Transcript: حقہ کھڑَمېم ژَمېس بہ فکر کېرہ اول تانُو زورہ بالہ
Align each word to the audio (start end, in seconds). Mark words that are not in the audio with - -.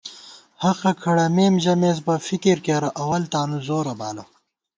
حقہ 0.61 0.91
کھڑَمېم 1.01 1.55
ژَمېس 1.63 1.97
بہ 2.05 2.15
فکر 2.27 2.57
کېرہ 2.65 2.89
اول 3.01 3.23
تانُو 3.31 3.57
زورہ 3.67 3.93
بالہ 3.99 4.23